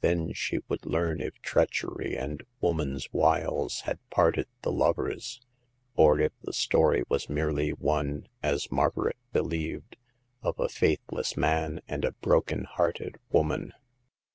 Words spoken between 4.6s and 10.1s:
the lovers, or if the story was merely one— as Margaret believed—